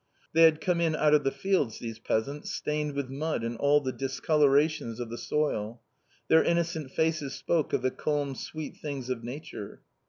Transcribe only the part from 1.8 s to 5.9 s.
peasants, stained with mud and all the discolourations of the soil.